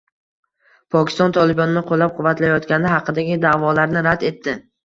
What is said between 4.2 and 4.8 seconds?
etdi